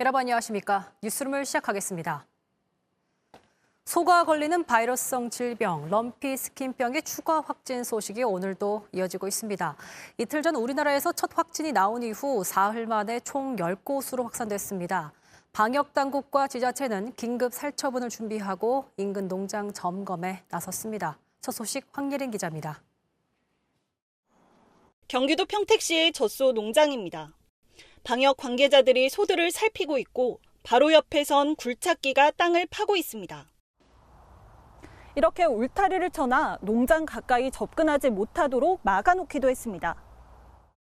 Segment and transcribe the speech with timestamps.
[0.00, 0.90] 여러분 안녕하십니까?
[1.02, 2.26] 뉴스룸을 시작하겠습니다.
[3.84, 9.76] 소가 걸리는 바이러스성 질병, 럼피 스킨병의 추가 확진 소식이 오늘도 이어지고 있습니다.
[10.16, 15.12] 이틀 전 우리나라에서 첫 확진이 나온 이후 사흘 만에 총 10곳으로 확산됐습니다.
[15.52, 21.18] 방역 당국과 지자체는 긴급 살처분을 준비하고 인근 농장 점검에 나섰습니다.
[21.42, 22.80] 첫 소식 황예린 기자입니다.
[25.08, 27.34] 경기도 평택시의 젖소 농장입니다.
[28.02, 33.46] 방역 관계자들이 소들을 살피고 있고 바로 옆에선 굴착기가 땅을 파고 있습니다.
[35.16, 39.96] 이렇게 울타리를 쳐놔 농장 가까이 접근하지 못하도록 막아놓기도 했습니다.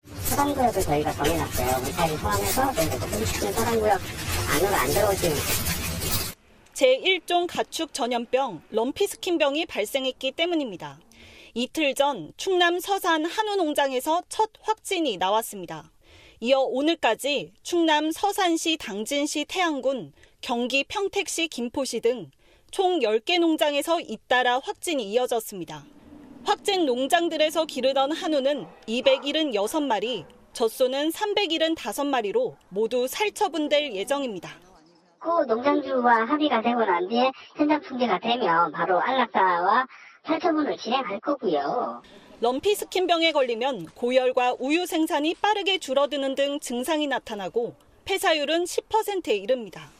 [0.04, 1.68] 소방구역을 저희가 정해놨어요.
[1.86, 4.00] 울타리 포함해서 저희가 소비시킨 소방구역
[4.52, 5.36] 안으로 안 들어오시는
[6.74, 10.98] 제1종 가축 전염병 럼피스킨병이 발생했기 때문입니다.
[11.54, 15.93] 이틀 전 충남 서산 한우 농장에서 첫 확진이 나왔습니다.
[16.44, 20.12] 이어 오늘까지 충남 서산시 당진시 태안군,
[20.42, 22.30] 경기 평택시 김포시 등
[22.70, 25.84] 총 10개 농장에서 잇따라 확진이 이어졌습니다.
[26.44, 34.50] 확진 농장들에서 기르던 한우는 276마리, 젖소는 375마리로 모두 살처분될 예정입니다.
[35.20, 39.86] 그 농장주와 합의가 되고 난 뒤에 현장 통제가 되면 바로 안락사와
[40.24, 42.02] 살처분을 진행할 거고요.
[42.40, 49.90] 럼피 스킨병에 걸리면 고열과 우유 생산이 빠르게 줄어드는 등 증상이 나타나고 폐사율은 10%에 이릅니다.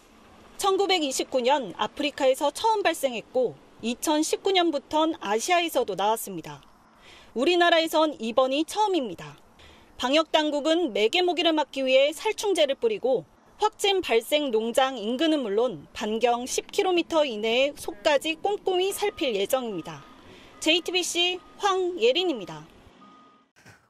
[0.59, 3.55] 1929년 아프리카에서 처음 발생했고
[3.85, 6.61] 2019년부턴 아시아에서도 나왔습니다.
[7.35, 9.39] 우리나라에선 이번이 처음입니다.
[9.97, 13.25] 방역 당국은 매개 모기를 막기 위해 살충제를 뿌리고
[13.59, 20.14] 확진 발생 농장 인근은 물론 반경 10km 이내의 속까지 꼼꼼히 살필 예정입니다.
[20.65, 22.65] JTBC 황예린입니다.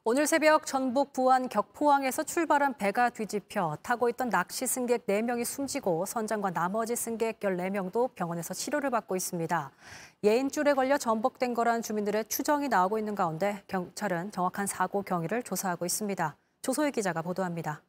[0.02, 6.50] 오늘 새벽 전북 부안 격포항에서 출발한 배가 뒤집혀 타고 있던 낚시 승객 4명이 숨지고 선장과
[6.50, 9.70] 나머지 승객 14명도 병원에서 치료를 받고 있습니다.
[10.24, 16.36] 예인줄에 걸려 전복된 거란 주민들의 추정이 나오고 있는 가운데 경찰은 정확한 사고 경위를 조사하고 있습니다.
[16.62, 17.82] 조소희 기자가 보도합니다.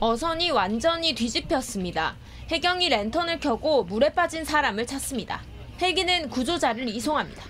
[0.00, 2.16] 어선이 완전히 뒤집혔습니다.
[2.50, 5.42] 해경이 랜턴을 켜고 물에 빠진 사람을 찾습니다.
[5.80, 7.44] 헬기는 구조자를 이송합니다.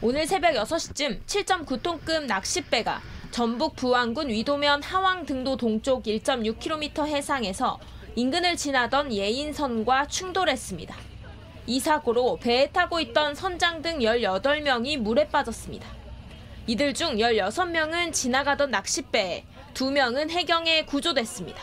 [0.00, 3.00] 오늘 새벽 6시쯤 7.9톤급 낚싯배가
[3.30, 7.78] 전북 부안군 위도면 하왕 등도 동쪽 1.6km 해상에서
[8.16, 10.96] 인근을 지나던 예인선과 충돌했습니다.
[11.68, 15.86] 이 사고로 배에 타고 있던 선장 등 18명이 물에 빠졌습니다.
[16.66, 19.44] 이들 중 16명은 지나가던 낚싯배에
[19.74, 21.62] 2명은 해경에 구조됐습니다.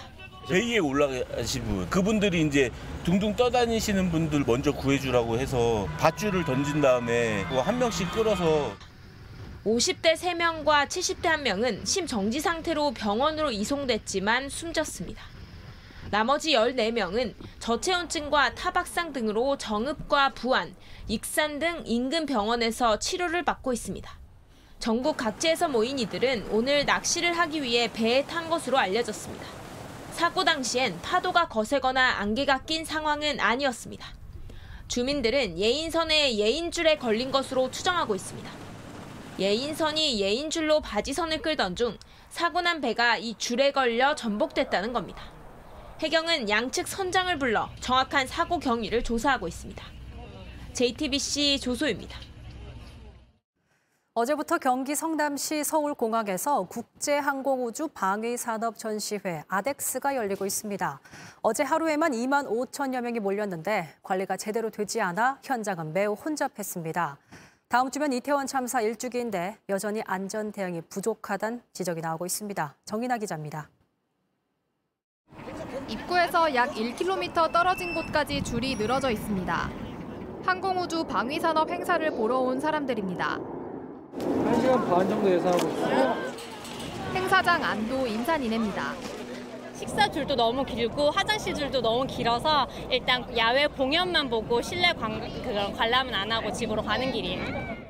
[0.49, 2.71] 배 위에 올라가신 분, 그분들이 이제
[3.03, 8.75] 둥둥 떠다니시는 분들 먼저 구해주라고 해서 밧줄을 던진 다음에 한 명씩 끌어서
[9.63, 15.21] 50대 3명과 70대 1명은 심정지 상태로 병원으로 이송됐지만 숨졌습니다.
[16.09, 20.73] 나머지 14명은 저체온증과 타박상 등으로 정읍과 부안,
[21.07, 24.11] 익산 등 인근 병원에서 치료를 받고 있습니다.
[24.79, 29.59] 전국 각지에서 모인 이들은 오늘 낚시를 하기 위해 배에 탄 것으로 알려졌습니다.
[30.19, 34.06] 사고 당시엔 파도가 거세거나 안개가 낀 상황은 아니었습니다.
[34.90, 38.52] 주민들은 예인선에 예인줄에 걸린 것으로 추정하고 있습니다.
[39.40, 41.97] 예인선이 예인줄로 바지선을 끌던 중
[42.28, 45.24] 사고 난 배가 이 줄에 걸려 전복됐다는 겁니다.
[46.02, 49.81] 해경은 양측 선장을 불러 정확한 사고 경위를 조사하고 있습니다.
[50.74, 52.19] JTBC 조소입니다.
[54.19, 61.00] 어제부터 경기 성남시 서울공항에서 국제항공우주 방위산업 전시회 아덱스가 열리고 있습니다.
[61.41, 67.18] 어제 하루에만 2만 5천여 명이 몰렸는데 관리가 제대로 되지 않아 현장은 매우 혼잡했습니다.
[67.69, 72.75] 다음 주면 이태원 참사 1주기인데 여전히 안전 대응이 부족하다는 지적이 나오고 있습니다.
[72.84, 73.69] 정인아 기자입니다.
[75.88, 79.69] 입구에서 약 1km 떨어진 곳까지 줄이 늘어져 있습니다.
[80.44, 83.59] 항공우주 방위산업 행사를 보러 온 사람들입니다.
[84.18, 86.16] 1시간 반 정도 예상하고 있어요.
[87.14, 88.94] 행사장 안도 인산이네입니다.
[89.74, 95.73] 식사 줄도 너무 길고 화장실 줄도 너무 길어서 일단 야외 공연만 보고 실내 관, 그런
[95.73, 97.90] 관람은 안 하고 집으로 가는 길이에요.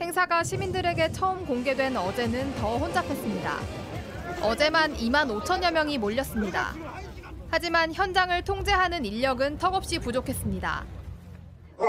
[0.00, 3.56] 행사가 시민들에게 처음 공개된 어제는 더 혼잡했습니다.
[4.42, 6.72] 어제만 2만 5천여 명이 몰렸습니다.
[7.50, 10.84] 하지만 현장을 통제하는 인력은 턱없이 부족했습니다.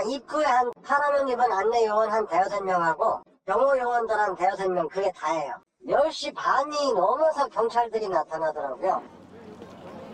[0.10, 5.12] 입구에 한 파라명 입은 안내 요원 한 대여섯 명하고 경호 요원들 한 대여섯 명 그게
[5.14, 5.54] 다예요.
[5.88, 9.02] 10시 반이 넘어서 경찰들이 나타나더라고요.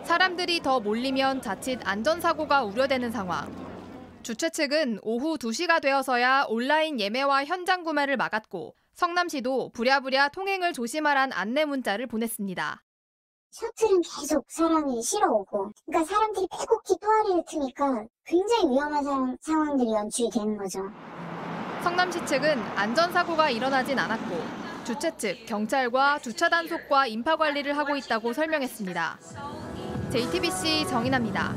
[0.04, 3.54] 사람들이 더 몰리면 자칫 안전사고가 우려되는 상황.
[4.22, 11.64] 주최 측은 오후 2시가 되어서야 온라인 예매와 현장 구매를 막았고 성남시도 부랴부랴 통행을 조심하란 안내
[11.66, 12.82] 문자를 보냈습니다.
[13.50, 20.56] 셔틀은 계속 사람이 실어오고 그러니까 사람들이 빼곡히 또아리를 트니까 굉장히 위험한 상, 상황들이 연출이 되는
[20.56, 20.80] 거죠.
[21.82, 29.18] 성남시 측은 안전사고가 일어나진 않았고 주최 측 경찰과 주차 단속과 인파 관리를 하고 있다고 설명했습니다.
[30.10, 31.54] JTBC 정인아입니다.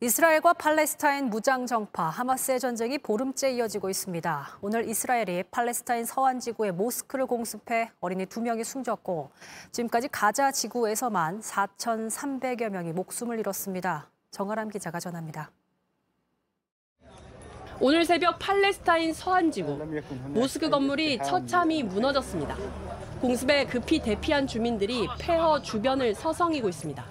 [0.00, 4.58] 이스라엘과 팔레스타인 무장 정파 하마스의 전쟁이 보름째 이어지고 있습니다.
[4.60, 9.30] 오늘 이스라엘이 팔레스타인 서안 지구의 모스크를 공습해 어린이 두 명이 숨졌고
[9.70, 14.10] 지금까지 가자 지구에서만 4,300여 명이 목숨을 잃었습니다.
[14.32, 15.52] 정아람 기자가 전합니다.
[17.84, 19.76] 오늘 새벽 팔레스타인 서안지구
[20.28, 22.56] 모스크 건물이 처참히 무너졌습니다.
[23.20, 27.04] 공습에 급히 대피한 주민들이 폐허 주변을 서성이고 있습니다.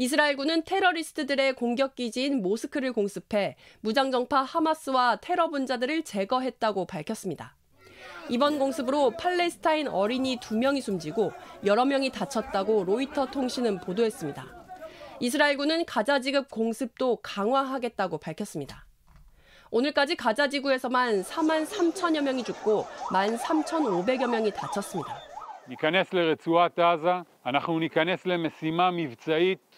[0.00, 7.54] 이스라엘군은 테러리스트들의 공격 기지인 모스크를 공습해 무장정파 하마스와 테러 분자들을 제거했다고 밝혔습니다.
[8.28, 11.32] 이번 공습으로 팔레스타인 어린이 두 명이 숨지고
[11.64, 14.66] 여러 명이 다쳤다고 로이터 통신은 보도했습니다.
[15.20, 18.84] 이스라엘군은 가자 지급 공습도 강화하겠다고 밝혔습니다.
[19.70, 25.22] 오늘까지 가자 지구에서만 4만 3천여 명이 죽고 1만 3,500여 명이 다쳤습니다.
[25.68, 27.12] ניכנס לרצועת עזה,
[27.46, 29.69] אנחנו ניכנס למשימה מבצעית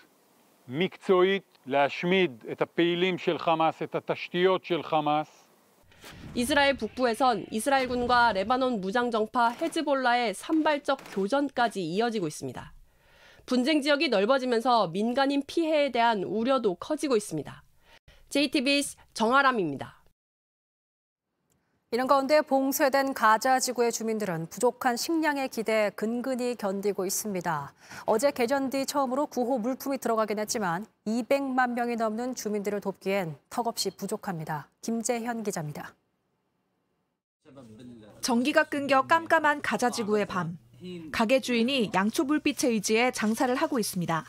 [0.69, 5.45] מקצועית להשמיד את הפעילים של חמאס, את התשתיות של חמאס.
[6.35, 12.73] 이스라엘 북부에선 이스라엘군과 레바논 무장정파 헤즈볼라의 산발적 교전까지 이어지고 있습니다.
[13.47, 17.63] 분쟁 지역이 넓어지면서 민간인 피해에 대한 우려도 커지고 있습니다.
[18.29, 20.02] JTBC 정아람입니다.
[21.94, 27.72] 이런 가운데 봉쇄된 가자 지구의 주민들은 부족한 식량의 기대에 근근히 견디고 있습니다.
[28.08, 34.70] 어제 개전 뒤 처음으로 구호 물품이 들어가긴 했지만 200만 명이 넘는 주민들을 돕기엔 턱없이 부족합니다.
[34.82, 35.94] 김재현 기자입니다.
[38.22, 40.58] 전기가 끊겨 깜깜한 가자 지구의 밤.
[41.12, 44.26] 가게 주인이 양초 불빛에 의지해 장사를 하고 있습니다.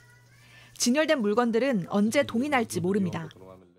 [0.77, 3.27] 진열된 물건들은 언제 동이 날지 모릅니다.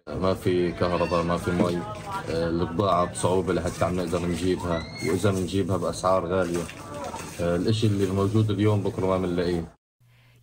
[0.09, 1.83] ما في كهرباء ما في مي
[2.29, 6.65] البضاعة بصعوبة لحتى عم نقدر نجيبها وإذا بنجيبها بأسعار غالية
[7.41, 9.65] الإشي اللي موجود اليوم بكرة ما بنلاقيه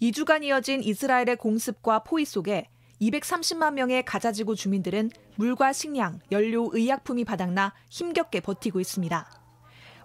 [0.01, 2.67] 2주간 이어진 이스라엘의 공습과 포위 속에
[3.01, 9.27] 230만 명의 가자지구 주민들은 물과 식량, 연료, 의약품이 바닥나 힘겹게 버티고 있습니다.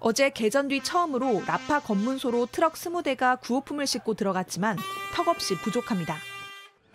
[0.01, 4.77] 어제 개전 뒤 처음으로 라파 검문소로 트럭 20대가 구호품을 싣고 들어갔지만
[5.15, 6.17] 턱없이 부족합니다.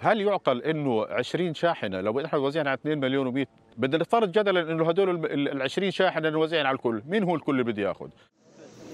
[0.01, 3.47] هل يعقل انه 20 شاحنه لو احنا وزعنا على 2 مليون و100
[3.77, 7.63] بدنا نفترض جدلا انه هدول ال 20 شاحنه نوزعين على الكل، مين هو الكل اللي
[7.63, 8.09] بده ياخذ؟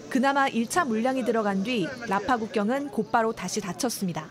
[0.10, 4.30] 그나마 1차 물량이 들어간 뒤 라파 국경은 곧바로 다시 닫혔습니다.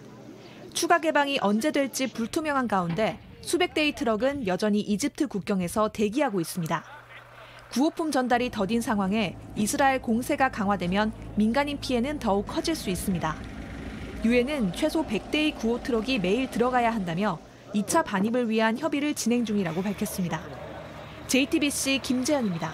[0.72, 6.84] 추가 개방이 언제 될지 불투명한 가운데 수백 대의 트럭은 여전히 이집트 국경에서 대기하고 있습니다.
[7.72, 13.34] 구호품 전달이 더딘 상황에 이스라엘 공세가 강화되면 민간인 피해는 더욱 커질 수 있습니다.
[14.25, 17.37] 유엔은 최소 100대의 구호 트럭이 매일 들어가야 한다며
[17.75, 20.41] 2차 반입을 위한 협의를 진행 중이라고 밝혔습니다.
[21.27, 22.71] JTBC 김재현입니다.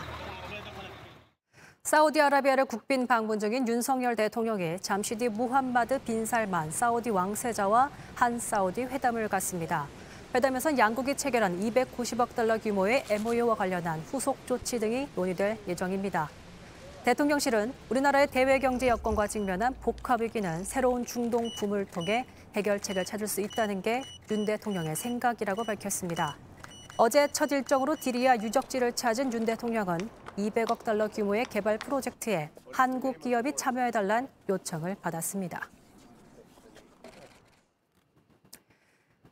[1.84, 8.84] 사우디아라비아를 국빈 방문 중인 윤석열 대통령이 잠시 뒤 무함마드 빈 살만 사우디 왕세자와 한 사우디
[8.84, 9.88] 회담을 갖습니다.
[10.34, 16.30] 회담에선 양국이 체결한 290억 달러 규모의 MOU와 관련한 후속 조치 등이 논의될 예정입니다.
[17.04, 23.42] 대통령실은 우리나라의 대외 경제 여건과 직면한 복합 위기는 새로운 중동 붐을 통해 해결책을 찾을 수
[23.42, 26.38] 있다는 게 윤 대통령의 생각이라고 밝혔습니다.
[26.98, 29.98] 어제 첫 일정으로 디리아 유적지를 찾은 윤 대통령은
[30.38, 35.70] 200억 달러 규모의 개발 프로젝트에 한국 기업이 참여해달란 요청을 받았습니다.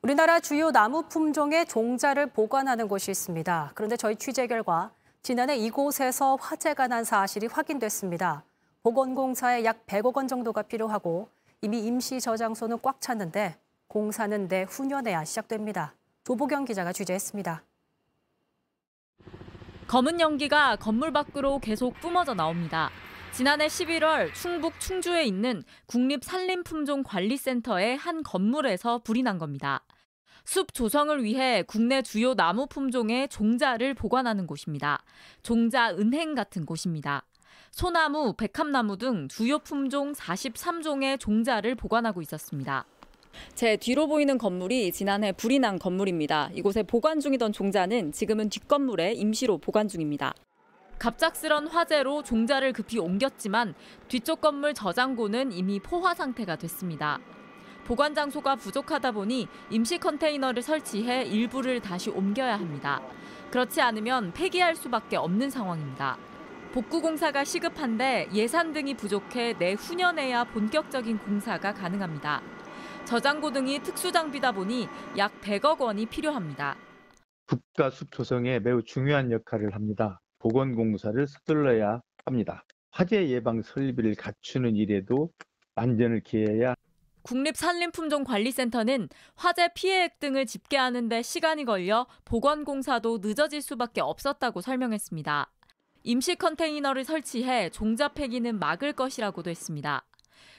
[0.01, 3.72] 우리나라 주요 나무 품종의 종자를 보관하는 곳이 있습니다.
[3.75, 4.92] 그런데 저희 취재 결과
[5.24, 8.44] 지난해 이곳에서 화재가 난 사실이 확인됐습니다.
[8.82, 11.30] 보건공사에 약 100억 원 정도가 필요하고
[11.62, 13.56] 이미 임시 저장소는 꽉 찼는데
[13.88, 15.94] 공사는 내 후년에야 시작됩니다.
[16.24, 17.62] 조보경 기자가 취재했습니다.
[19.88, 22.90] 검은 연기가 건물 밖으로 계속 뿜어져 나옵니다.
[23.32, 29.84] 지난해 11월 충북 충주에 있는 국립산림품종관리센터의 한 건물에서 불이 난 겁니다.
[30.45, 35.03] 숲 조성을 위해 국내 주요 나무 품종의 종자를 보관하는 곳입니다.
[35.43, 37.24] 종자 은행 같은 곳입니다.
[37.71, 42.86] 소나무, 백합나무 등 주요 품종 43종의 종자를 보관하고 있었습니다.
[43.55, 46.50] 제 뒤로 보이는 건물이 지난해 불이 난 건물입니다.
[46.53, 50.33] 이곳에 보관 중이던 종자는 지금은 뒷건물에 임시로 보관 중입니다.
[51.00, 53.74] 갑작스런 화재로 종자를 급히 옮겼지만
[54.07, 57.19] 뒤쪽 건물 저장고는 이미 포화 상태가 됐습니다.
[57.91, 63.01] 보관 장소가 부족하다 보니 임시 컨테이너를 설치해 일부를 다시 옮겨야 합니다.
[63.50, 66.17] 그렇지 않으면 폐기할 수밖에 없는 상황입니다.
[66.71, 72.41] 복구 공사가 시급한데 예산 등이 부족해 내후년에야 본격적인 공사가 가능합니다.
[73.03, 76.77] 저장고 등이 특수 장비다 보니 약 100억 원이 필요합니다.
[77.45, 80.21] 국가 숲 조성에 매우 중요한 역할을 합니다.
[80.39, 82.63] 보건공사를 서둘러야 합니다.
[82.91, 85.29] 화재 예방 설비를 갖추는 일에도
[85.75, 86.74] 만전을 기해야
[87.24, 95.51] 국립산림품종관리센터는 화재 피해액 등을 집계하는 데 시간이 걸려 보건공사도 늦어질 수밖에 없었다고 설명했습니다.
[96.04, 100.04] 임시 컨테이너를 설치해 종자 폐기는 막을 것이라고도 했습니다.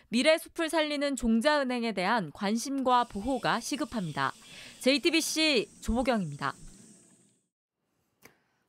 [0.09, 4.33] 미래 숲을 살리는 종자은행에 대한 관심과 보호가 시급합니다.
[4.81, 6.55] JTBC 조보경입니다.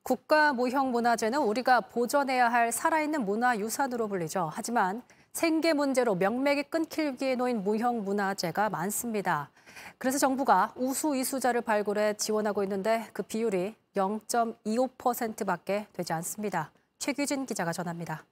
[0.04, 4.50] 국가 무형문화재는 우리가 보존해야 할 살아있는 문화유산으로 불리죠.
[4.54, 5.02] 하지만
[5.34, 9.50] 생계 문제로 명맥이 끊길 위기에 놓인 무형 문화재가 많습니다.
[9.98, 16.72] 그래서 정부가 우수 이수자를 발굴해 지원하고 있는데 그 비율이 0.25%밖에 되지 않습니다.
[17.00, 18.26] 최규진 기자가 전합니다.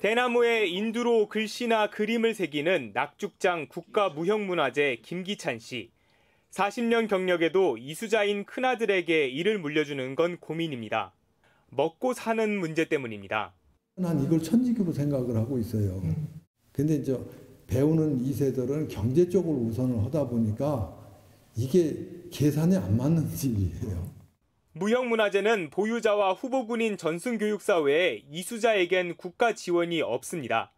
[0.00, 5.90] 대나무에 인두로 글씨나 그림을 새기는 낙죽장 국가무형문화재 김기찬 씨.
[6.50, 11.12] 40년 경력에도 이수자인 큰아들에게 일을 물려주는 건 고민입니다.
[11.68, 13.52] 먹고 사는 문제 때문입니다.
[13.98, 16.00] 난 이걸 천직으로 생각을 하고 있어요.
[16.72, 17.18] 근데 이제
[17.66, 20.96] 배우는 2세들은 경제 쪽을 우선을 하다 보니까
[21.56, 24.08] 이게 계산이 안 맞는 일이에요.
[24.72, 30.72] 무형문화재는 보유자와 후보군인 전승교육사 외에 이수자에겐 국가 지원이 없습니다.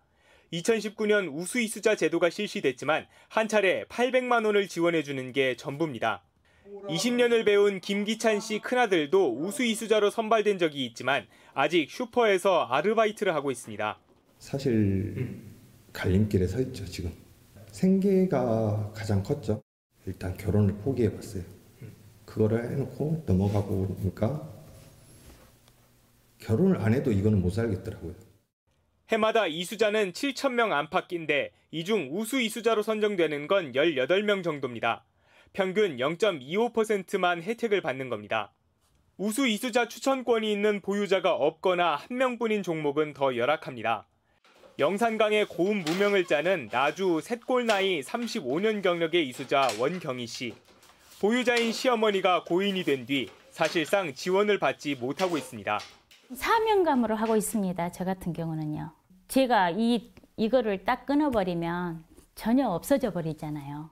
[0.54, 6.24] 2019년 우수이수자 제도가 실시됐지만 한 차례 800만 원을 지원해주는 게 전부입니다.
[6.88, 13.98] 20년을 배운 김기찬 씨 큰아들도 우수이수자로 선발된 적이 있지만 아직 슈퍼에서 아르바이트를 하고 있습니다.
[14.38, 15.40] 사실
[15.92, 17.12] 갈림길에 서 있죠 지금.
[17.72, 19.62] 생계가 가장 컸죠.
[20.06, 21.42] 일단 결혼을 포기해 봤어요.
[22.24, 24.48] 그거를 해놓고 넘어가고 보니까
[26.38, 28.14] 결혼을 안 해도 이거는 못 살겠더라고요.
[29.10, 35.04] 해마다 이수자는 7천 명 안팎인데 이 중 우수 이수자로 선정되는 건 18명 정도입니다.
[35.52, 38.52] 평균 0.25%만 혜택을 받는 겁니다.
[39.22, 44.06] 우수 이수자 추천권이 있는 보유자가 없거나 한 명뿐인 종목은 더 열악합니다.
[44.78, 50.54] 영산강의 고운 무명을 짜는 나주 셋골 나이 35년 경력의 이수자 원경희 씨.
[51.20, 55.78] 보유자인 시어머니가 고인이 된 뒤 사실상 지원을 받지 못하고 있습니다.
[56.34, 57.92] 사명감으로 하고 있습니다.
[57.92, 58.90] 저 같은 경우는요.
[59.28, 63.90] 제가 이 이거를 딱 끊어버리면 전혀 없어져 버리잖아요.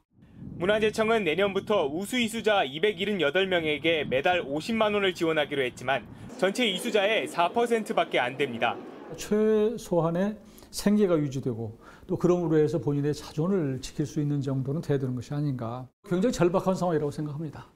[0.59, 6.05] 문화재청은 내년부터 우수 이수자 278명에게 매달 50만 원을 지원하기로 했지만
[6.37, 8.77] 전체 이수자의 4%밖에 안 됩니다.
[9.17, 10.37] 최소한의
[10.73, 15.87] 생계가 유지되고 또 그럼으로 해서 본인의 자존을 지킬 수 있는 정도는 돼야 되는 것이 아닌가.
[16.09, 17.69] 굉장히 절박한 상황이라고 생각합니다.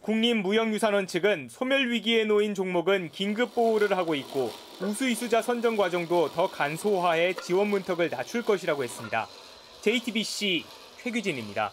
[0.00, 4.50] 국립무형유산원 측은 소멸 위기에 놓인 종목은 긴급 보호를 하고 있고
[4.82, 9.26] 우수 이수자 선정 과정도 더 간소화해 지원 문턱을 낮출 것이라고 했습니다.
[9.82, 10.64] JTBC
[11.02, 11.70] 최규진입니다.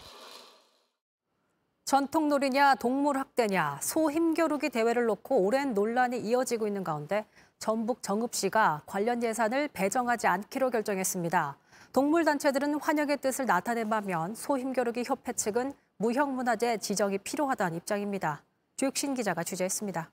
[1.84, 7.26] 전통놀이냐 동물학대냐 소 힘겨루기 대회를 놓고 오랜 논란이 이어지고 있는 가운데
[7.58, 11.56] 전북 정읍시가 관련 예산을 배정하지 않기로 결정했습니다.
[11.92, 18.42] 동물단체들은 환영의 뜻을 나타낸 반면 소 힘겨루기 협회 측은 무형문화재 지정이 필요하다는 입장입니다.
[18.76, 20.10] 조육신 기자가 취재했습니다.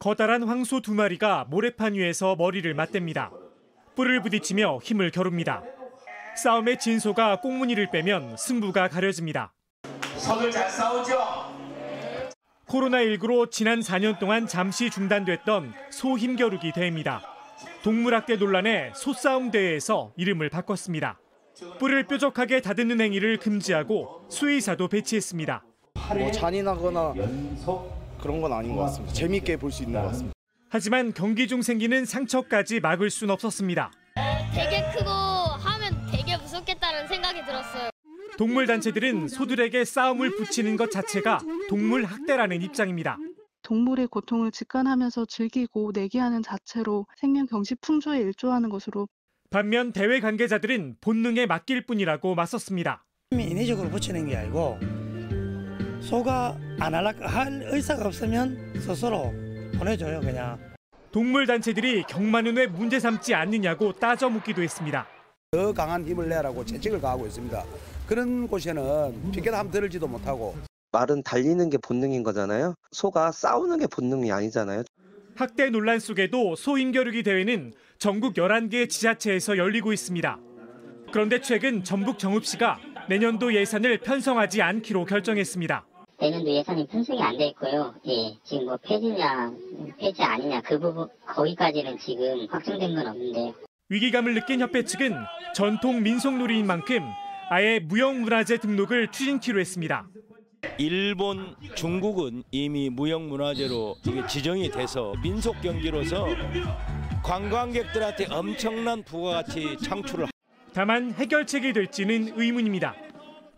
[0.00, 3.30] 커다란 황소 두 마리가 모래판 위에서 머리를 맞댑니다.
[3.94, 5.62] 뿔을 부딪히며 힘을 겨룹니다.
[6.36, 9.52] 싸움의 진소가 꽁무니를 빼면 승부가 가려집니다.
[10.16, 11.54] 서로 잘 싸우죠?
[12.68, 17.22] 코로나19로 지난 4년 동안 잠시 중단됐던 소 힘겨루기 대회입니다.
[17.82, 21.20] 동물학대 논란에 소싸움 대회에서 이름을 바꿨습니다.
[21.78, 25.62] 뿔을 뾰족하게 다듬는 행위를 금지하고 수의사도 배치했습니다.
[26.18, 27.14] 뭐 잔인하거나
[28.20, 29.14] 그런 건 아닌 것 같습니다.
[29.14, 30.34] 재미있게 볼 수 있는 것 같습니다.
[30.70, 33.92] 하지만 경기 중 생기는 상처까지 막을 순 없었습니다.
[34.54, 35.08] 되게 크고
[38.36, 43.16] 동물 단체들은 소들에게 싸움을 붙이는 것 자체가 동물 학대라는 입장입니다.
[43.62, 49.08] 동물의 고통을 직관하면서 즐기고 내기하는 자체로 생명 경시 풍조에 일조하는 것으로
[49.50, 53.04] 반면 대회 관계자들은 본능에 맡길 뿐이라고 맞섰습니다.
[53.30, 54.78] 인위적으로 붙이는 게 아니고
[56.00, 59.32] 소가 안 할라 할 의사가 없으면 스스로
[59.78, 60.58] 보내줘요 그냥.
[61.12, 65.06] 동물 단체들이 경마는 문제 삼지 않느냐고 따져 묻기도 했습니다.
[65.52, 67.64] 더 강한 힘을 내라고 채찍을 가하고 있습니다.
[68.06, 70.54] 그런 곳에는 피켓 함 들을지도 못하고
[70.92, 72.74] 말은 달리는 게 본능인 거잖아요.
[72.92, 74.82] 소가 싸우는 게 본능이 아니잖아요.
[75.34, 80.38] 학대 논란 속에도 소 힘겨루기 대회는 전국 11개 지자체에서 열리고 있습니다.
[81.12, 85.84] 그런데 최근 전북 정읍시가 내년도 예산을 편성하지 않기로 결정했습니다.
[86.20, 87.92] 내년도 예산이 편성이 안 돼 있고요.
[88.06, 89.52] 예, 지금 뭐 폐지냐,
[89.98, 93.52] 폐지 아니냐 그 부분 거기까지는 지금 확정된 건 없는데
[93.88, 95.12] 위기감을 느낀 협회 측은
[95.54, 97.00] 전통 민속놀이인 만큼
[97.50, 100.08] 아예 무형문화재 등록을 추진키로 했습니다.
[100.78, 106.26] 일본, 중국은 이미 무형문화재로 이게 지정이 돼서 민속 경기로서
[107.22, 110.28] 관광객들한테 엄청난 부가가치 창출을
[110.72, 112.96] 다만 해결책이 될지는 의문입니다.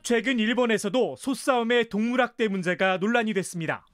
[0.03, 3.87] 최근 일본에서도 소싸움의 동물학대 문제가 논란이 됐습니다.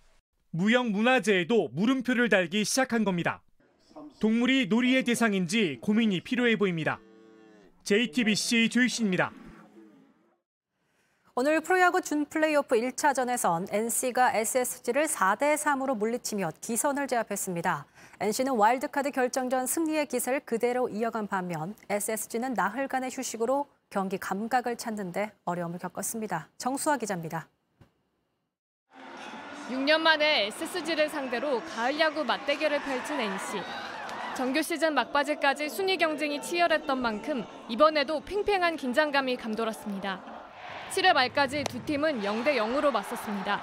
[0.51, 3.43] 무형문화재에도 물음표를 달기 시작한 겁니다.
[4.21, 7.01] 동물이 놀이의 대상인지 고민이 필요해 보입니다.
[7.85, 9.33] JTBC 조익신입니다.
[11.35, 17.87] 오늘 프로야구 준 플레이오프 1차전에선 NC가 SSG를 4대 3으로 물리치며 기선을 제압했습니다.
[18.21, 25.33] NC는 와일드카드 결정전 승리의 기세를 그대로 이어간 반면 SSG는 나흘간의 휴식으로 경기 감각을 찾는 데
[25.47, 26.51] 어려움을 겪었습니다.
[26.59, 27.49] 정수아 기자입니다.
[29.71, 33.63] 6년 만에 SSG를 상대로 가을 야구 맞대결을 펼친 NC.
[34.37, 40.32] 정규 시즌 막바지까지 순위 경쟁이 치열했던 만큼 이번에도 팽팽한 긴장감이 감돌았습니다.
[40.93, 43.63] 7회 말까지 두 팀은 0대 0으로 맞섰습니다.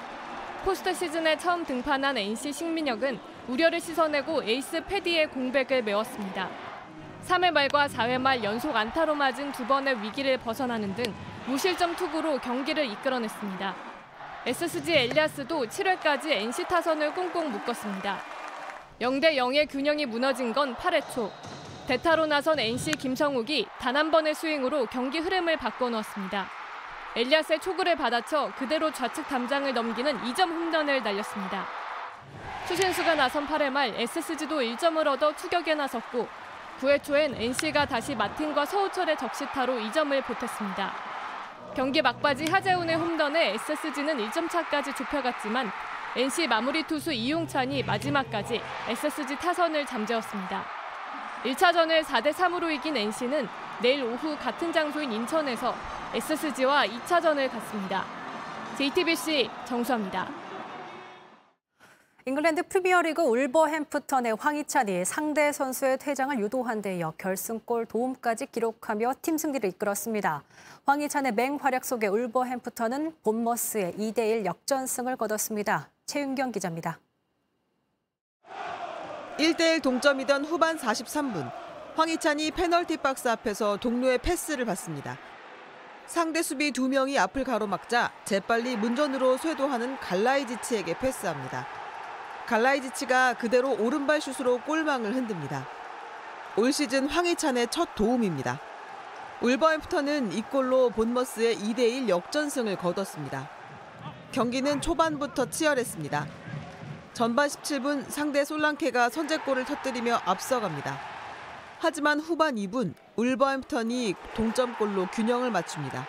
[0.65, 6.49] 포스트 시즌에 처음 등판한 NC 신민혁은 우려를 씻어내고 에이스 페디의 공백을 메웠습니다.
[7.27, 11.03] 3회 말과 4회 말 연속 안타로 맞은 두 번의 위기를 벗어나는 등
[11.45, 13.75] 무실점 투구로 경기를 이끌어냈습니다.
[14.47, 18.19] SSG 엘리아스도 7회까지 NC 타선을 꽁꽁 묶었습니다.
[19.01, 21.31] 0대 0의 균형이 무너진 건 8회 초.
[21.87, 26.58] 대타로 나선 NC 김성욱이 단 한 번의 스윙으로 경기 흐름을 바꿔놓았습니다.
[27.15, 31.65] 엘리아스의 초구를 받아쳐 그대로 좌측 담장을 넘기는 2점 홈런을 날렸습니다.
[32.67, 36.27] 추신수가 나선 8회 말 SSG도 1점을 얻어 추격에 나섰고
[36.79, 40.93] 9회 초엔 NC가 다시 마틴과 서우철의 적시타로 2점을 보탰습니다.
[41.75, 45.71] 경기 막바지 하재훈의 홈런에 SSG는 1점 차까지 좁혀갔지만
[46.15, 50.63] NC 마무리 투수 이용찬이 마지막까지 SSG 타선을 잠재웠습니다.
[51.43, 53.47] 1차전을 4대 3으로 이긴 NC는
[53.81, 55.73] 내일 오후 같은 장소인 인천에서
[56.11, 58.03] SSG와 2차전을 갖습니다.
[58.77, 60.27] JTBC 정수아입니다.
[62.25, 69.69] 잉글랜드 프리미어리그 울버햄프턴의 황희찬이 상대 선수의 퇴장을 유도한 데 이어 결승골 도움까지 기록하며 팀 승리를
[69.69, 70.43] 이끌었습니다.
[70.85, 75.91] 황희찬의 맹활약 속에 울버햄프턴은 본머스의 2대1 역전승을 거뒀습니다.
[76.07, 76.99] 최윤경 기자입니다.
[79.37, 81.51] 1대1 동점이던 후반 43분
[81.95, 85.17] 황희찬이 페널티 박스 앞에서 동료의 패스를 받습니다.
[86.09, 91.67] 상대 수비 두 명이 앞을 가로막자 재빨리 문전으로 쇄도하는 갈라이지치에게 패스합니다.
[92.47, 95.67] 갈라이지치가 그대로 오른발 슛으로 골망을 흔듭니다.
[96.57, 98.59] 올 시즌 황희찬의 첫 도움입니다.
[99.41, 103.47] 울버햄프턴은 이 골로 본머스의 2대1 역전승을 거뒀습니다.
[104.31, 106.25] 경기는 초반부터 치열했습니다.
[107.13, 110.99] 전반 17분 상대 솔랑케가 선제골을 터뜨리며 앞서갑니다.
[111.77, 116.07] 하지만 후반 2분 울버햄프턴이 동점골로 균형을 맞춥니다.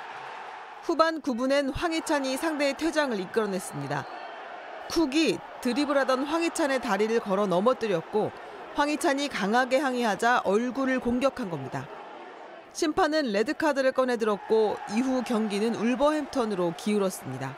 [0.82, 4.06] 후반 9분엔 황희찬이 상대의 퇴장을 이끌어냈습니다.
[4.92, 8.30] 쿡이 드리블하던 황희찬의 다리를 걸어 넘어뜨렸고
[8.74, 11.88] 황희찬이 강하게 항의하자 얼굴을 공격한 겁니다.
[12.72, 17.56] 심판은 레드카드를 꺼내들었고 이후 경기는 울버햄턴으로 기울었습니다.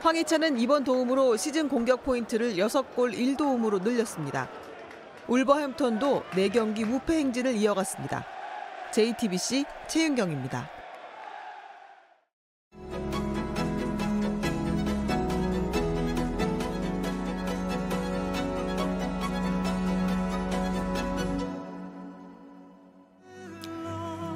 [0.00, 4.46] 황희찬은 이번 도움으로 시즌 공격 포인트를 6골 1도움으로 늘렸습니다.
[5.26, 8.37] 울버햄턴도 4경기 무패 행진을 이어갔습니다.
[8.92, 10.78] JTBC 최윤경입니다.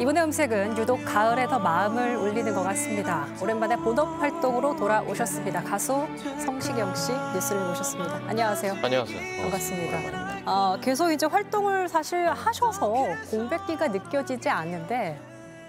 [0.01, 3.29] 이번의 음색은 유독 가을에 더 마음을 울리는 것 같습니다.
[3.41, 5.63] 오랜만에 본업 활동으로 돌아오셨습니다.
[5.63, 6.09] 가수
[6.45, 8.17] 성시경 씨 뉴스를 모셨습니다.
[8.27, 8.79] 안녕하세요.
[8.83, 9.43] 안녕하세요.
[9.43, 10.32] 반갑습니다.
[10.45, 12.93] 어, 계속 이제 활동을 사실 하셔서
[13.31, 15.19] 공백기가 느껴지지 않는데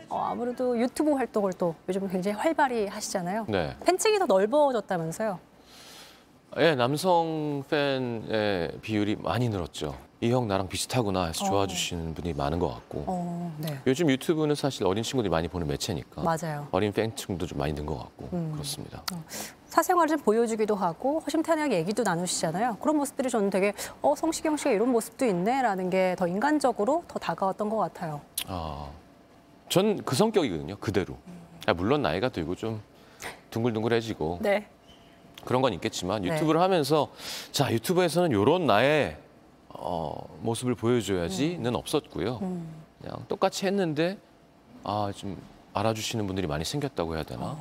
[0.09, 3.45] 어, 아무래도 유튜브 활동을 또 요즘 굉장히 활발히 하시잖아요.
[3.49, 3.75] 네.
[3.85, 5.39] 팬층이 더 넓어졌다면서요?
[6.57, 9.95] 예, 남성 팬의 비율이 많이 늘었죠.
[10.21, 11.47] 이 형 나랑 비슷하구나 해서 어.
[11.49, 13.03] 좋아해 주시는 분이 많은 것 같고.
[13.07, 13.77] 어, 네.
[13.85, 16.21] 요즘 유튜브는 사실 어린 친구들이 많이 보는 매체니까.
[16.21, 16.67] 맞아요.
[16.71, 18.51] 어린 팬층도 좀 많이 는 것 같고 음.
[18.53, 19.03] 그렇습니다.
[19.65, 22.77] 사생활을 좀 보여주기도 하고 허심탄회하게 얘기도 나누시잖아요.
[22.79, 27.67] 그런 모습들이 저는 되게 어 성시경 씨가 이런 모습도 있네라는 게 더 인간적으로 더 다가왔던
[27.69, 28.21] 것 같아요.
[28.47, 28.87] 아,
[29.67, 30.77] 전 그 성격이거든요.
[30.77, 31.17] 그대로.
[31.65, 32.81] 아, 물론 나이가 들고 좀
[33.49, 34.67] 둥글둥글해지고 네.
[35.45, 36.29] 그런 건 있겠지만 네.
[36.29, 37.09] 유튜브를 하면서
[37.51, 39.17] 자 유튜브에서는 이런 나의
[39.69, 42.39] 어, 모습을 보여줘야지는 없었고요.
[42.41, 42.83] 음.
[43.01, 44.17] 그냥 똑같이 했는데
[44.83, 45.41] 아, 좀
[45.73, 47.57] 알아주시는 분들이 많이 생겼다고 해야 되나?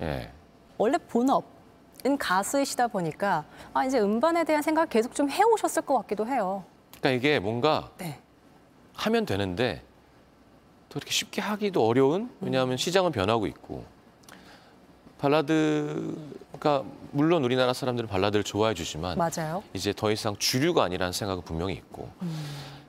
[0.00, 0.30] 예.
[0.76, 6.64] 원래 본업은 가수이시다 보니까 아, 이제 음반에 대한 생각 계속 좀 해오셨을 것 같기도 해요.
[6.98, 8.20] 그러니까 이게 뭔가 네.
[8.94, 9.82] 하면 되는데
[10.88, 13.84] 또 이렇게 쉽게 하기도 어려운 왜냐하면 시장은 변하고 있고
[15.18, 19.62] 발라드가 물론 우리나라 사람들은 발라드를 좋아해 주지만 맞아요.
[19.74, 22.08] 이제 더 이상 주류가 아니라는 생각은 분명히 있고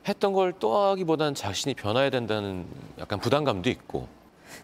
[0.08, 2.66] 했던 걸 또 하기보다는 자신이 변화해야 된다는
[3.00, 4.08] 약간 부담감도 있고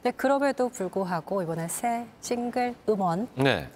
[0.01, 3.69] 네, 그럼에도 불구하고 이번에 새 싱글 음원 네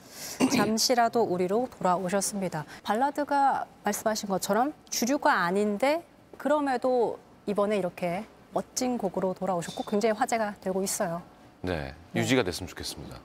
[0.55, 2.65] 잠시라도 우리로 돌아오셨습니다.
[2.83, 6.03] 발라드가 말씀하신 것처럼 주류가 아닌데
[6.37, 11.21] 그럼에도 이번에 이렇게 멋진 곡으로 돌아오셨고 굉장히 화제가 되고 있어요.
[11.61, 13.17] 네, 유지가 됐으면 좋겠습니다.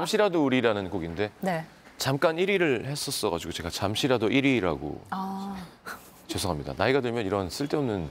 [0.00, 1.64] 잠시라도 우리라는 곡인데 네.
[1.96, 5.56] 잠깐 1위를 했었어가지고 제가 잠시라도 1위라고 아,
[6.28, 6.74] 죄송합니다.
[6.76, 8.10] 나이가 들면 이런 쓸데없는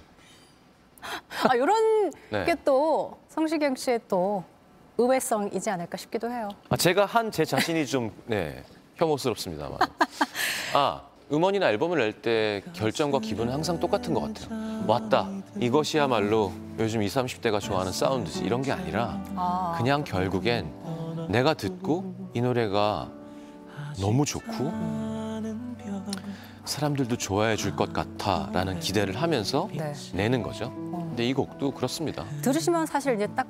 [1.48, 2.43] 아 이런 네.
[2.45, 4.43] 게또 성시경 씨의 또
[4.98, 6.50] 의외성이지 않을까 싶기도 해요.
[6.69, 8.63] 아, 제가 한 제 자신이 좀 네,
[8.95, 9.78] 혐오스럽습니다만.
[10.74, 14.84] 아, 음원이나 앨범을 낼 때 결정과 기분은 항상 똑같은 것 같아요.
[14.88, 15.30] 왔다.
[15.60, 18.43] 이것이야말로 요즘 20, 30대가 좋아하는 사운드지.
[18.43, 20.71] 이런 게 아니라 아, 그냥 결국엔
[21.29, 23.09] 내가 듣고 이 노래가
[23.99, 24.71] 너무 좋고
[26.65, 29.93] 사람들도 좋아해 줄 것 같아라는 기대를 하면서 네.
[30.13, 30.71] 내는 거죠.
[30.71, 32.25] 근데 이 곡도 그렇습니다.
[32.41, 33.47] 들으시면 사실 이제 딱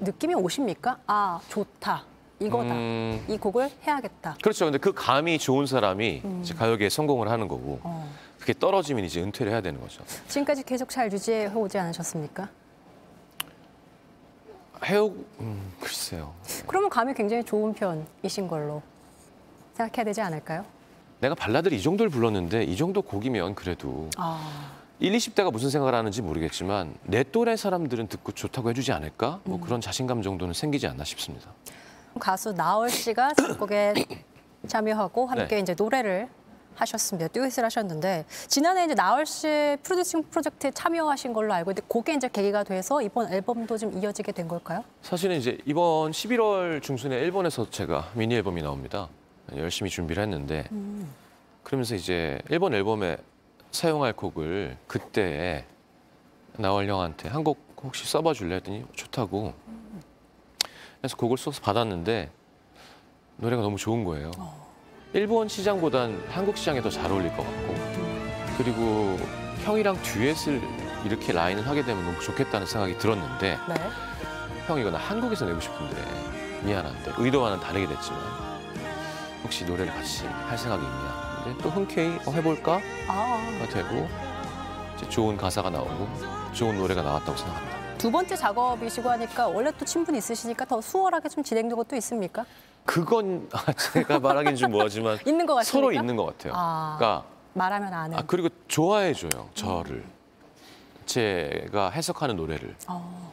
[0.00, 0.98] 느낌이 오십니까?
[1.06, 2.04] 아 좋다.
[2.40, 2.72] 이거다.
[2.74, 4.36] 음, 이 곡을 해야겠다.
[4.42, 4.64] 그렇죠.
[4.64, 6.44] 근데 그 감이 좋은 사람이 음.
[6.56, 8.08] 가요계에 성공을 하는 거고 어.
[8.38, 10.02] 그게 떨어지면 이제 은퇴를 해야 되는 거죠.
[10.26, 12.48] 지금까지 계속 잘 유지해 오지 않으셨습니까?
[14.84, 16.32] 해오 음, 글쎄요.
[16.66, 18.82] 그러면 감이 굉장히 좋은 편이신 걸로
[19.74, 20.64] 생각해야 되지 않을까요?
[21.20, 26.22] 내가 발라드를 이 정도를 불렀는데 이 정도 곡이면 그래도 아, 1, 20대가 무슨 생각을 하는지
[26.22, 29.40] 모르겠지만 내 또래 사람들은 듣고 좋다고 해주지 않을까?
[29.44, 31.50] 뭐 그런 자신감 정도는 생기지 않나 싶습니다.
[32.18, 33.94] 가수 나얼 씨가 작곡에
[34.66, 35.60] 참여하고 함께 네.
[35.60, 36.28] 이제 노래를
[36.80, 37.28] 하셨습니다.
[37.28, 42.62] 듀엣을 하셨는데 지난해 이제 나얼 씨 프로듀싱 프로젝트에 참여하신 걸로 알고 있는데 그게 이제 계기가
[42.64, 44.82] 돼서 이번 앨범도 좀 이어지게 된 걸까요?
[45.02, 49.08] 사실은 이제 이번 11월 중순에 일본에서 제가 미니 앨범이 나옵니다.
[49.56, 50.64] 열심히 준비를 했는데
[51.62, 53.16] 그러면서 이제 일본 앨범에
[53.72, 55.64] 사용할 곡을 그때
[56.56, 59.54] 나얼 형한테 한 곡 혹시 써봐 줄래 했더니 좋다고
[61.00, 62.30] 그래서 곡을 써서 받았는데
[63.38, 64.30] 노래가 너무 좋은 거예요.
[65.12, 67.74] 일본 시장보단 한국 시장에 더 잘 어울릴 것 같고
[68.56, 69.16] 그리고
[69.64, 70.60] 형이랑 듀엣을
[71.04, 73.74] 이렇게 라인을 하게 되면 너무 좋겠다는 생각이 들었는데 네.
[74.66, 75.96] 형 이거 나 한국에서 내고 싶은데
[76.62, 78.20] 미안한데 의도와는 다르게 됐지만
[79.42, 84.08] 혹시 노래를 같이 할 생각이 있냐 근데 또 흔쾌히 어, 해볼까 아, 가 되고
[84.96, 86.08] 이제 좋은 가사가 나오고
[86.52, 87.78] 좋은 노래가 나왔다고 생각합니다.
[87.96, 92.44] 두 번째 작업이시고 하니까 원래 또 친분이 있으시니까 더 수월하게 좀 진행된 것도 있습니까?
[92.90, 95.62] 그건 아, 제가 말하기는 좀 뭐하지만 있는 것 같습니까?
[95.64, 96.52] 서로 있는 것 같아요.
[96.56, 96.96] 아.
[96.98, 98.18] 그러니까 말하면 아는.
[98.18, 100.04] 아 그리고 좋아해 줘요 저를
[101.06, 102.74] 제가 해석하는 노래를.
[102.88, 103.32] 어,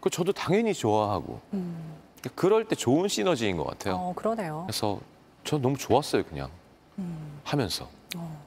[0.00, 1.94] 그 저도 당연히 좋아하고 음,
[2.34, 3.94] 그럴 때 좋은 시너지인 것 같아요.
[3.96, 4.64] 어, 그러네요.
[4.66, 5.00] 그래서
[5.44, 6.50] 저 너무 좋았어요 그냥
[6.98, 7.88] 음, 하면서.
[8.16, 8.42] 어.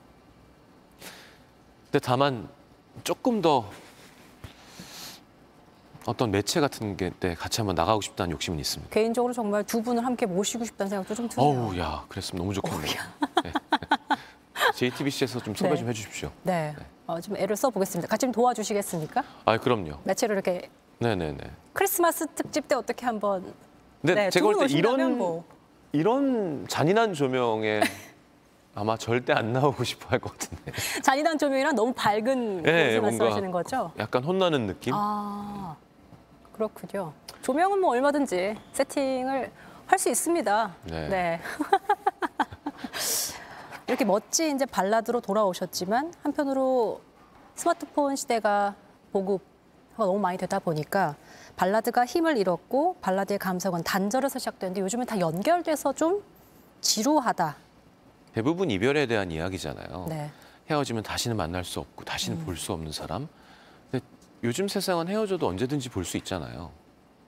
[1.86, 2.48] 근데 다만
[3.04, 3.68] 조금 더
[6.08, 8.94] 어떤 매체 같은 게때 같이 한번 나가고 싶다는 욕심은 있습니다.
[8.94, 11.46] 개인적으로 정말 두 분을 함께 모시고 싶다는 생각도 좀 드네요.
[11.50, 12.94] 어우 야 그랬으면 너무 좋겠네요.
[13.44, 13.52] 네.
[14.74, 15.78] JTBC에서 좀 섭외 네.
[15.78, 16.32] 좀 해주십시오.
[16.44, 16.74] 네,
[17.08, 18.08] 어, 좀 애를 써보겠습니다.
[18.08, 19.22] 같이 좀 도와주시겠습니까?
[19.44, 19.98] 아 그럼요.
[20.06, 21.38] 매체로 이렇게 네네네.
[21.74, 23.54] 크리스마스 특집 때 어떻게 한번
[24.02, 25.44] 근데 네, 제가 두볼분때 이런 뭐.
[25.92, 27.82] 이런 잔인한 조명에
[28.76, 30.72] 아마 절대 안 나오고 싶어 할 것 같은데.
[31.02, 33.92] 잔인한 조명이랑 너무 밝은 네, 말씀하시는 거죠?
[34.00, 34.94] 약간 혼나는 느낌?
[34.96, 35.76] 아,
[36.58, 37.14] 그렇군요.
[37.42, 39.52] 조명은 뭐 얼마든지 세팅을
[39.88, 40.76] 할 수 있습니다.
[40.84, 41.40] 네.
[43.88, 47.00] 이렇게 멋진 이제 발라드로 돌아오셨지만 한편으로
[47.56, 48.76] 스마트폰 시대가
[49.14, 49.46] 보급가
[49.98, 51.16] 너무 많이 되다 보니까
[51.56, 56.22] 발라드가 힘을 잃었고 발라드의 감성은 단절에서 시작되는데 요즘은 다 연결돼서 좀
[56.82, 57.56] 지루하다.
[58.34, 60.08] 대부분 이별에 대한 이야기잖아요.
[60.10, 60.30] 네.
[60.70, 62.46] 헤어지면 다시는 만날 수 없고 다시는 음.
[62.46, 63.30] 볼수 없는 사람.
[64.48, 66.72] 요즘 세상은 헤어져도 언제든지 볼 수 있잖아요.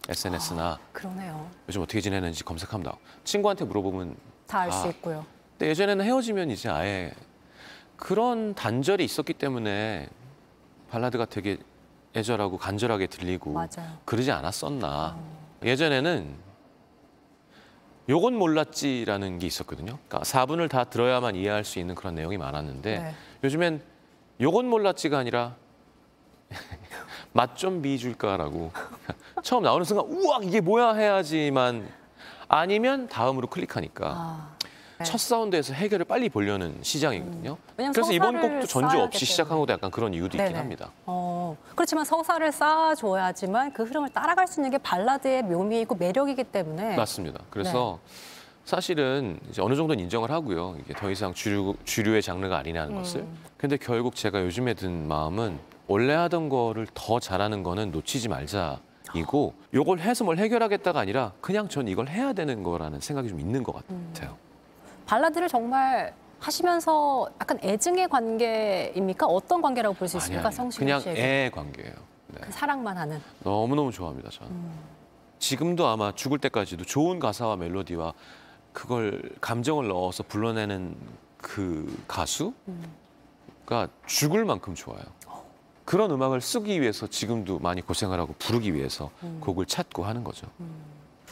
[0.08, 1.52] SNS나 그러네요.
[1.68, 2.98] 요즘 어떻게 지내는지 검색하면 나와.
[3.26, 4.16] 친구한테 물어보면
[4.48, 4.88] 다 알수 아.
[4.88, 5.26] 있고요.
[5.52, 7.12] 근데 예전에는 헤어지면 이제 아예
[7.98, 10.08] 그런 단절이 있었기 때문에
[10.90, 11.58] 발라드가 되게
[12.16, 13.98] 애절하고 간절하게 들리고 맞아요.
[14.06, 15.20] 그러지 않았었나.
[15.62, 16.34] 예전에는
[18.08, 20.00] 요건 몰랐지라는 게 있었거든요.
[20.08, 23.14] 그러니까 4분을 다 들어야만 이해할 수 있는 그런 내용이 많았는데 네.
[23.44, 23.84] 요즘엔
[24.40, 25.58] 요건 몰랐지가 아니라
[27.34, 28.72] 맛좀 비줄까라고
[29.44, 31.88] 처음 나오는 순간 우와 이게 뭐야 해야지만
[32.48, 34.50] 아니면 다음으로 클릭하니까 아,
[34.98, 35.04] 네.
[35.06, 37.58] 첫 사운드에서 해결을 빨리 보려는 시장이거든요.
[37.78, 40.58] 왜냐면 그래서 이번 곡도 전주 쌓아야 없이 되기 시작한 것도 약간 그런 이유도 있긴 네네.
[40.58, 40.92] 합니다.
[41.06, 47.40] 어, 그렇지만 서사를 쌓아줘야지만 그 흐름을 따라갈 수 있는 게 발라드의 묘미이고 매력이기 때문에 맞습니다.
[47.50, 48.00] 그래서
[48.66, 50.76] 사실은 이제 어느 정도는 인정을 하고요.
[50.80, 53.22] 이게 더 이상 주류, 주류의 장르가 아니라는 것을.
[53.22, 53.38] 음.
[53.58, 55.60] 근데 결국 제가 요즘에 든 마음은
[55.90, 58.80] 원래 하던 거를 더 잘하는 거는 놓치지 말자
[59.16, 63.64] 이고 요걸 해서 뭘 해결하겠다가 아니라 그냥 전 이걸 해야 되는 거라는 생각이 좀 있는
[63.64, 64.38] 것 같아요.
[65.08, 69.26] 발라드를 정말 하시면서 약간 애증의 관계입니까?
[69.26, 70.48] 어떤 관계라고 볼 수 있습니까?
[70.50, 71.94] 아니, 성시경 그냥 씨에게 애 관계예요.
[72.28, 72.40] 네.
[72.42, 73.20] 그 사랑만 하는.
[73.40, 74.52] 너무너무 좋아합니다, 저는.
[74.52, 74.80] 음.
[75.40, 78.14] 지금도 아마 죽을 때까지도 좋은 가사와 멜로디와
[78.74, 80.96] 그걸 감정을 넣어서 불러내는
[81.40, 82.54] 그 가수가
[84.06, 85.02] 죽을 만큼 좋아요.
[85.90, 89.40] 그런 음악을 쓰기 위해서 지금도 많이 고생을 하고 부르기 위해서 음.
[89.42, 90.46] 곡을 찾고 하는 거죠.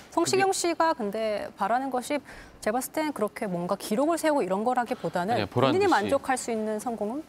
[0.09, 2.17] 성시경 씨가 근데 바라는 것이
[2.61, 5.85] 제가 봤을 땐 그렇게 뭔가 기록을 세우고 이런 거라기보다는 본인이.
[5.85, 7.23] 만족할 수 있는 성공은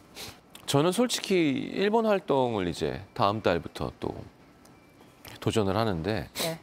[0.65, 4.15] 저는 솔직히 일본 활동을 이제 다음 달부터 또
[5.39, 6.59] 도전을 하는데 네.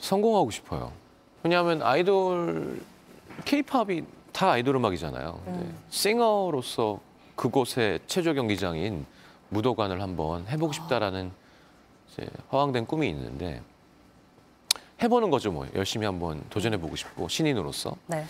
[0.00, 0.90] 성공하고 싶어요.
[1.44, 2.80] 왜냐하면 아이돌
[3.44, 5.40] 케이팝이 다 아이돌 음악이잖아요.
[5.44, 7.11] 근데 싱어로서
[7.42, 9.04] 그곳의 체조 경기장인
[9.48, 11.32] 무도관을 한번 해보고 싶다라는
[12.08, 13.60] 이제 허황된 꿈이 있는데
[15.02, 18.24] 해보는 거죠 뭐 열심히 한번 도전해보고 싶고 신인으로서 네.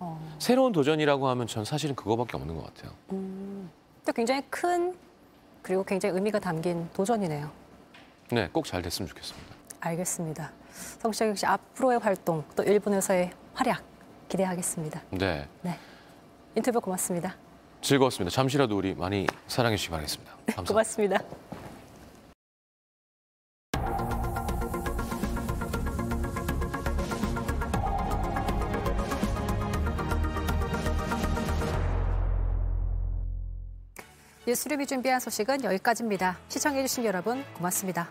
[0.00, 2.92] 어, 새로운 도전이라고 하면 전 사실은 그거밖에 없는 것 같아요.
[3.12, 3.70] 음,
[4.04, 4.96] 또 굉장히 큰
[5.62, 7.48] 그리고 굉장히 의미가 담긴 도전이네요.
[8.32, 9.54] 네, 꼭 잘 됐으면 좋겠습니다.
[9.78, 10.50] 알겠습니다.
[10.72, 13.84] 성시경 씨 앞으로의 활동 또 일본에서의 활약
[14.28, 15.02] 기대하겠습니다.
[15.12, 15.78] 네, 네.
[16.56, 17.36] 인터뷰 고맙습니다.
[17.84, 18.34] 즐거웠습니다.
[18.34, 20.32] 잠시라도 우리 많이 사랑해 주시기 바라겠습니다.
[20.56, 20.72] 감사합니다.
[20.72, 21.18] 고맙습니다.
[34.46, 36.38] 뉴스룸이 준비한 소식은 여기까지입니다.
[36.48, 38.10] 시청해주신 여러분 고맙습니다.